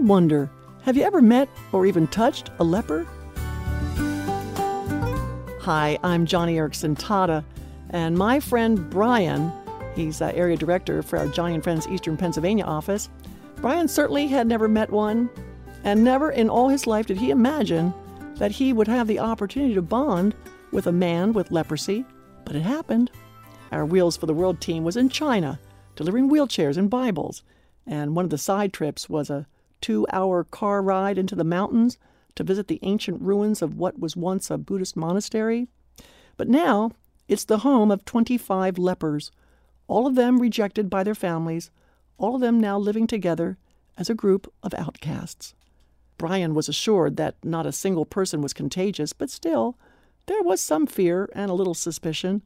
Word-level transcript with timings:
wonder 0.00 0.50
have 0.82 0.96
you 0.96 1.02
ever 1.02 1.20
met 1.20 1.48
or 1.72 1.84
even 1.84 2.06
touched 2.06 2.50
a 2.58 2.64
leper? 2.64 3.06
Hi, 5.60 5.98
I'm 6.02 6.24
Joni 6.24 6.54
Eareckson 6.54 6.98
Tada, 6.98 7.44
and 7.90 8.16
my 8.16 8.40
friend 8.40 8.88
Brian, 8.88 9.52
he's 9.94 10.22
uh, 10.22 10.32
area 10.34 10.56
director 10.56 11.02
for 11.02 11.18
our 11.18 11.26
and 11.46 11.62
Friends 11.62 11.86
Eastern 11.86 12.16
Pennsylvania 12.16 12.64
office. 12.64 13.10
Brian 13.56 13.88
certainly 13.88 14.26
had 14.26 14.46
never 14.46 14.68
met 14.68 14.90
one, 14.90 15.28
and 15.84 16.02
never 16.02 16.30
in 16.30 16.48
all 16.48 16.70
his 16.70 16.86
life 16.86 17.06
did 17.06 17.18
he 17.18 17.30
imagine 17.30 17.92
that 18.36 18.52
he 18.52 18.72
would 18.72 18.88
have 18.88 19.06
the 19.06 19.18
opportunity 19.18 19.74
to 19.74 19.82
bond 19.82 20.34
with 20.72 20.86
a 20.86 20.92
man 20.92 21.34
with 21.34 21.50
leprosy, 21.50 22.06
but 22.46 22.56
it 22.56 22.62
happened. 22.62 23.10
Our 23.70 23.84
Wheels 23.84 24.16
for 24.16 24.24
the 24.24 24.34
World 24.34 24.62
team 24.62 24.82
was 24.82 24.96
in 24.96 25.10
China, 25.10 25.60
delivering 25.94 26.30
wheelchairs 26.30 26.78
and 26.78 26.88
Bibles, 26.88 27.42
and 27.86 28.16
one 28.16 28.24
of 28.24 28.30
the 28.30 28.38
side 28.38 28.72
trips 28.72 29.10
was 29.10 29.28
a 29.28 29.46
two 29.80 30.06
hour 30.12 30.44
car 30.44 30.82
ride 30.82 31.18
into 31.18 31.34
the 31.34 31.44
mountains 31.44 31.98
to 32.34 32.44
visit 32.44 32.68
the 32.68 32.80
ancient 32.82 33.20
ruins 33.20 33.62
of 33.62 33.74
what 33.74 33.98
was 33.98 34.16
once 34.16 34.50
a 34.50 34.58
Buddhist 34.58 34.96
monastery. 34.96 35.68
But 36.36 36.48
now 36.48 36.92
it's 37.28 37.44
the 37.44 37.58
home 37.58 37.90
of 37.90 38.04
25 38.04 38.78
lepers, 38.78 39.30
all 39.86 40.06
of 40.06 40.14
them 40.14 40.40
rejected 40.40 40.88
by 40.88 41.04
their 41.04 41.14
families, 41.14 41.70
all 42.18 42.34
of 42.36 42.40
them 42.40 42.60
now 42.60 42.78
living 42.78 43.06
together 43.06 43.58
as 43.96 44.08
a 44.08 44.14
group 44.14 44.52
of 44.62 44.74
outcasts. 44.74 45.54
Brian 46.18 46.54
was 46.54 46.68
assured 46.68 47.16
that 47.16 47.36
not 47.42 47.66
a 47.66 47.72
single 47.72 48.04
person 48.04 48.40
was 48.40 48.52
contagious, 48.52 49.12
but 49.12 49.30
still, 49.30 49.78
there 50.26 50.42
was 50.42 50.60
some 50.60 50.86
fear 50.86 51.28
and 51.34 51.50
a 51.50 51.54
little 51.54 51.74
suspicion, 51.74 52.42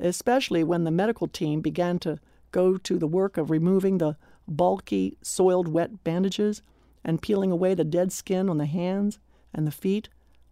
especially 0.00 0.64
when 0.64 0.84
the 0.84 0.90
medical 0.90 1.28
team 1.28 1.60
began 1.60 1.98
to 1.98 2.18
go 2.52 2.76
to 2.78 2.98
the 2.98 3.06
work 3.06 3.36
of 3.36 3.50
removing 3.50 3.98
the 3.98 4.16
bulky, 4.46 5.16
soiled 5.22 5.68
wet 5.68 6.02
bandages 6.04 6.62
and 7.08 7.22
peeling 7.22 7.50
away 7.50 7.72
the 7.72 7.84
dead 7.84 8.12
skin 8.12 8.50
on 8.50 8.58
the 8.58 8.66
hands 8.66 9.18
and 9.54 9.66
the 9.66 9.72
feet 9.72 10.10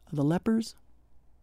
of 0.08 0.16
the 0.16 0.24
lepers. 0.24 0.74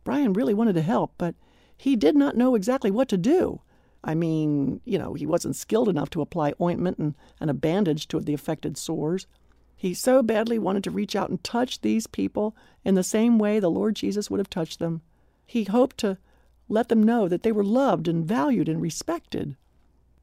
Brian 0.04 0.34
really 0.34 0.56
wanted 0.56 0.74
to 0.74 0.82
help, 0.82 1.14
but 1.20 1.36
he 1.78 1.96
did 1.96 2.16
not 2.16 2.36
know 2.36 2.56
exactly 2.56 2.90
what 2.90 3.08
to 3.10 3.16
do. 3.16 3.62
I 4.04 4.16
mean, 4.16 4.82
you 4.86 4.98
know, 4.98 5.14
he 5.14 5.28
wasn't 5.28 5.56
skilled 5.56 5.88
enough 5.88 6.10
to 6.10 6.22
apply 6.22 6.56
ointment 6.60 6.98
and, 6.98 7.14
and 7.40 7.52
a 7.52 7.54
bandage 7.54 8.08
to 8.08 8.20
the 8.20 8.34
affected 8.34 8.76
sores. 8.76 9.28
He 9.76 9.94
so 9.94 10.24
badly 10.24 10.58
wanted 10.58 10.84
to 10.86 10.92
reach 10.92 11.16
out 11.16 11.30
and 11.30 11.44
touch 11.44 11.82
these 11.82 12.08
people 12.08 12.56
in 12.84 12.96
the 12.96 13.04
same 13.04 13.38
way 13.38 13.60
the 13.60 13.70
Lord 13.70 13.96
Jesus 13.96 14.32
would 14.32 14.40
have 14.40 14.50
touched 14.50 14.80
them. 14.80 15.04
He 15.46 15.66
hoped 15.66 16.00
to 16.00 16.18
let 16.68 16.90
them 16.90 17.04
know 17.04 17.28
that 17.28 17.44
they 17.44 17.52
were 17.52 17.64
loved 17.64 18.08
and 18.08 18.26
valued 18.26 18.68
and 18.68 18.82
respected. 18.82 19.58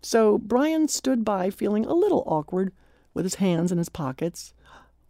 So 0.02 0.36
Brian 0.36 0.88
stood 0.88 1.24
by 1.24 1.48
feeling 1.48 1.86
a 1.86 1.94
little 1.94 2.24
awkward 2.26 2.72
with 3.14 3.24
his 3.24 3.36
hands 3.36 3.72
in 3.72 3.78
his 3.78 3.88
pockets. 3.88 4.54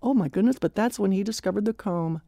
Oh 0.03 0.15
my 0.15 0.29
goodness, 0.29 0.59
but 0.59 0.75
that's 0.75 0.99
when 0.99 1.13
he 1.13 1.23
discovered 1.23 1.65
the 1.65 1.73
comb 1.73 2.23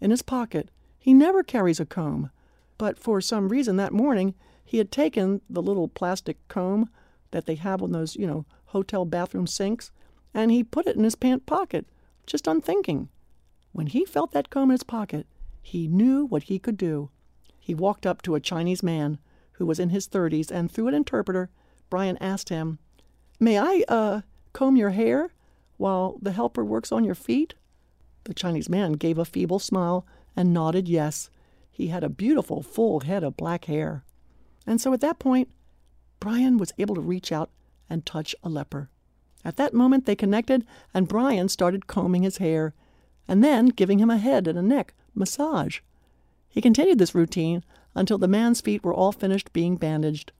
in 0.00 0.10
his 0.10 0.22
pocket. 0.22 0.70
He 0.98 1.14
never 1.14 1.42
carries 1.42 1.80
a 1.80 1.86
comb. 1.86 2.30
But 2.78 2.98
for 2.98 3.20
some 3.20 3.48
reason 3.48 3.76
that 3.76 3.92
morning 3.92 4.34
he 4.64 4.78
had 4.78 4.90
taken 4.90 5.40
the 5.48 5.62
little 5.62 5.88
plastic 5.88 6.36
comb 6.48 6.88
that 7.30 7.46
they 7.46 7.54
have 7.54 7.82
on 7.82 7.92
those, 7.92 8.16
you 8.16 8.26
know, 8.26 8.46
hotel 8.66 9.04
bathroom 9.04 9.46
sinks, 9.46 9.92
and 10.32 10.50
he 10.50 10.64
put 10.64 10.86
it 10.86 10.96
in 10.96 11.04
his 11.04 11.14
pant 11.14 11.46
pocket, 11.46 11.86
just 12.26 12.46
unthinking. 12.46 13.08
When 13.72 13.86
he 13.88 14.04
felt 14.04 14.32
that 14.32 14.50
comb 14.50 14.70
in 14.70 14.74
his 14.74 14.82
pocket, 14.82 15.26
he 15.62 15.88
knew 15.88 16.26
what 16.26 16.44
he 16.44 16.58
could 16.58 16.76
do. 16.76 17.10
He 17.58 17.74
walked 17.74 18.06
up 18.06 18.22
to 18.22 18.34
a 18.34 18.40
Chinese 18.40 18.82
man 18.82 19.18
who 19.52 19.66
was 19.66 19.78
in 19.78 19.90
his 19.90 20.06
thirties, 20.06 20.50
and 20.50 20.70
through 20.70 20.88
an 20.88 20.94
interpreter, 20.94 21.50
Brian 21.88 22.18
asked 22.18 22.48
him, 22.48 22.78
May 23.38 23.58
I, 23.58 23.84
uh, 23.88 24.20
comb 24.54 24.76
your 24.76 24.90
hair 24.90 25.34
while 25.76 26.16
the 26.22 26.32
helper 26.32 26.64
works 26.64 26.90
on 26.90 27.04
your 27.04 27.14
feet? 27.14 27.52
The 28.24 28.32
Chinese 28.32 28.70
man 28.70 28.92
gave 28.92 29.18
a 29.18 29.26
feeble 29.26 29.58
smile 29.58 30.06
and 30.34 30.54
nodded 30.54 30.88
yes. 30.88 31.28
He 31.70 31.88
had 31.88 32.02
a 32.02 32.08
beautiful 32.08 32.62
full 32.62 33.00
head 33.00 33.22
of 33.22 33.36
black 33.36 33.66
hair. 33.66 34.02
And 34.66 34.80
so 34.80 34.94
at 34.94 35.02
that 35.02 35.18
point, 35.18 35.50
Brian 36.20 36.56
was 36.56 36.72
able 36.78 36.94
to 36.94 37.02
reach 37.02 37.32
out 37.32 37.50
and 37.90 38.06
touch 38.06 38.34
a 38.42 38.48
leper. 38.48 38.88
At 39.44 39.56
that 39.56 39.74
moment, 39.74 40.06
they 40.06 40.16
connected, 40.16 40.64
and 40.94 41.06
Brian 41.06 41.50
started 41.50 41.86
combing 41.86 42.22
his 42.22 42.38
hair 42.38 42.72
and 43.28 43.44
then 43.44 43.66
giving 43.66 43.98
him 43.98 44.08
a 44.08 44.16
head 44.16 44.48
and 44.48 44.58
a 44.58 44.62
neck 44.62 44.94
massage. 45.14 45.80
He 46.48 46.62
continued 46.62 46.98
this 46.98 47.14
routine 47.14 47.62
until 47.94 48.16
the 48.16 48.28
man's 48.28 48.60
feet 48.60 48.82
were 48.82 48.94
all 48.94 49.12
finished 49.12 49.52
being 49.52 49.76
bandaged. 49.76 50.32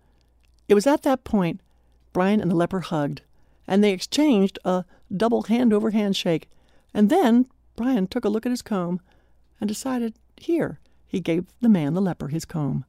It 0.69 0.75
was 0.75 0.87
at 0.87 1.03
that 1.03 1.25
point 1.25 1.61
Brian 2.13 2.41
and 2.41 2.51
the 2.51 2.55
leper 2.57 2.81
hugged, 2.81 3.23
and 3.67 3.83
they 3.83 3.93
exchanged 3.93 4.59
a 4.65 4.85
double 5.15 5.43
hand 5.45 5.73
over 5.73 5.91
handshake. 5.91 6.49
And 6.93 7.11
then 7.11 7.47
Brian 7.77 8.07
took 8.07 8.25
a 8.25 8.29
look 8.29 8.47
at 8.47 8.53
his 8.53 8.63
comb 8.63 9.01
and 9.61 9.69
decided, 9.69 10.15
here, 10.37 10.79
he 11.07 11.21
gave 11.21 11.47
the 11.61 11.69
man, 11.69 11.95
the 11.95 12.01
leper, 12.03 12.29
his 12.29 12.45
comb. 12.45 12.85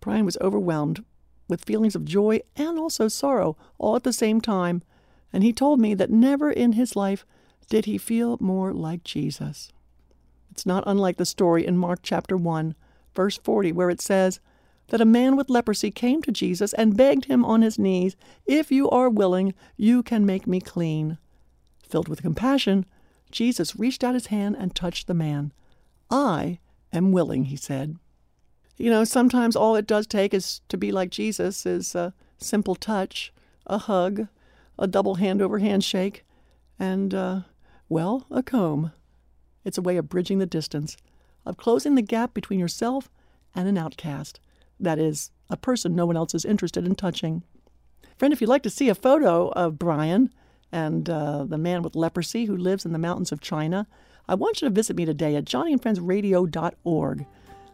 Brian 0.00 0.24
was 0.24 0.38
overwhelmed 0.40 1.04
with 1.48 1.64
feelings 1.64 1.94
of 1.94 2.04
joy 2.04 2.40
and 2.56 2.78
also 2.78 3.08
sorrow 3.08 3.56
all 3.78 3.96
at 3.96 4.04
the 4.04 4.12
same 4.12 4.40
time, 4.40 4.82
and 5.32 5.42
he 5.42 5.52
told 5.52 5.80
me 5.80 5.94
that 5.94 6.10
never 6.10 6.50
in 6.50 6.72
his 6.72 6.96
life 6.96 7.24
did 7.68 7.84
he 7.84 7.98
feel 7.98 8.36
more 8.40 8.72
like 8.72 9.04
Jesus. 9.04 9.70
It's 10.50 10.66
not 10.66 10.84
unlike 10.86 11.16
the 11.16 11.26
story 11.26 11.66
in 11.66 11.76
Mark 11.76 12.00
chapter 12.02 12.36
1, 12.36 12.74
verse 13.14 13.38
40, 13.38 13.72
where 13.72 13.90
it 13.90 14.00
says 14.00 14.40
that 14.88 15.00
a 15.00 15.06
man 15.06 15.36
with 15.36 15.50
leprosy 15.50 15.90
came 15.90 16.22
to 16.22 16.32
Jesus 16.32 16.72
and 16.74 16.96
begged 16.96 17.26
him 17.26 17.44
on 17.44 17.62
his 17.62 17.78
knees, 17.78 18.16
If 18.46 18.72
you 18.72 18.88
are 18.90 19.08
willing, 19.08 19.54
you 19.76 20.02
can 20.02 20.26
make 20.26 20.46
me 20.46 20.60
clean. 20.60 21.18
Filled 21.88 22.08
with 22.08 22.22
compassion, 22.22 22.86
Jesus 23.30 23.76
reached 23.76 24.02
out 24.02 24.14
his 24.14 24.26
hand 24.26 24.56
and 24.58 24.74
touched 24.74 25.06
the 25.06 25.14
man. 25.14 25.52
I 26.10 26.58
am 26.92 27.12
willing, 27.12 27.44
he 27.44 27.56
said. 27.56 27.96
You 28.76 28.90
know, 28.90 29.04
sometimes 29.04 29.56
all 29.56 29.76
it 29.76 29.86
does 29.86 30.06
take 30.06 30.32
is 30.32 30.60
to 30.68 30.76
be 30.76 30.92
like 30.92 31.10
Jesus 31.10 31.66
is 31.66 31.94
a 31.94 32.14
simple 32.38 32.74
touch, 32.74 33.32
a 33.66 33.78
hug, 33.78 34.28
a 34.78 34.86
double 34.86 35.16
hand 35.16 35.42
over 35.42 35.58
handshake, 35.58 36.24
and, 36.78 37.12
uh, 37.12 37.40
well, 37.88 38.26
a 38.30 38.42
comb. 38.42 38.92
It's 39.64 39.78
a 39.78 39.82
way 39.82 39.96
of 39.96 40.08
bridging 40.08 40.38
the 40.38 40.46
distance, 40.46 40.96
of 41.44 41.56
closing 41.56 41.94
the 41.96 42.02
gap 42.02 42.32
between 42.32 42.60
yourself 42.60 43.10
and 43.54 43.68
an 43.68 43.76
outcast. 43.76 44.38
That 44.80 44.98
is, 44.98 45.30
a 45.50 45.56
person 45.56 45.94
no 45.94 46.06
one 46.06 46.16
else 46.16 46.34
is 46.34 46.44
interested 46.44 46.86
in 46.86 46.94
touching. 46.94 47.42
Friend, 48.16 48.32
if 48.32 48.40
you'd 48.40 48.50
like 48.50 48.62
to 48.64 48.70
see 48.70 48.88
a 48.88 48.94
photo 48.94 49.48
of 49.50 49.78
Brian, 49.78 50.30
and 50.72 51.08
uh, 51.08 51.44
the 51.44 51.58
man 51.58 51.82
with 51.82 51.96
leprosy 51.96 52.44
who 52.44 52.56
lives 52.56 52.84
in 52.84 52.92
the 52.92 52.98
mountains 52.98 53.32
of 53.32 53.40
China, 53.40 53.86
I 54.28 54.34
want 54.34 54.60
you 54.60 54.68
to 54.68 54.74
visit 54.74 54.96
me 54.96 55.04
today 55.04 55.36
at 55.36 55.44
joniandfriendsradio.org. 55.44 57.26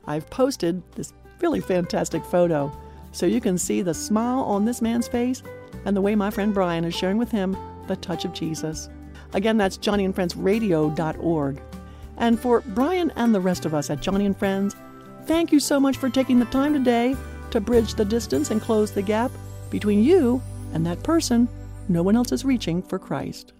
I've 0.06 0.30
posted 0.30 0.82
this 0.92 1.12
really 1.40 1.60
fantastic 1.60 2.24
photo 2.24 2.72
so 3.12 3.26
you 3.26 3.40
can 3.40 3.58
see 3.58 3.82
the 3.82 3.94
smile 3.94 4.40
on 4.40 4.64
this 4.64 4.82
man's 4.82 5.08
face 5.08 5.42
and 5.84 5.96
the 5.96 6.00
way 6.00 6.14
my 6.14 6.30
friend 6.30 6.54
Brian 6.54 6.84
is 6.84 6.94
sharing 6.94 7.18
with 7.18 7.30
him 7.30 7.56
the 7.86 7.96
touch 7.96 8.24
of 8.24 8.32
Jesus. 8.32 8.88
Again, 9.32 9.56
that's 9.56 9.78
joniandfriendsradio.org. 9.78 11.62
And 12.16 12.38
for 12.38 12.60
Brian 12.60 13.12
and 13.16 13.34
the 13.34 13.40
rest 13.40 13.66
of 13.66 13.74
us 13.74 13.90
at 13.90 14.00
Joni 14.00 14.24
and 14.26 14.38
Friends, 14.38 14.76
thank 15.26 15.52
you 15.52 15.60
so 15.60 15.80
much 15.80 15.96
for 15.96 16.08
taking 16.08 16.38
the 16.38 16.44
time 16.46 16.72
today 16.72 17.16
to 17.50 17.60
bridge 17.60 17.94
the 17.94 18.04
distance 18.04 18.50
and 18.50 18.60
close 18.60 18.92
the 18.92 19.02
gap 19.02 19.30
between 19.70 20.02
you 20.02 20.42
and 20.72 20.84
that 20.86 21.02
person 21.02 21.48
no 21.88 22.02
one 22.02 22.16
else 22.16 22.32
is 22.32 22.44
reaching 22.44 22.82
for 22.82 22.98
Christ. 22.98 23.52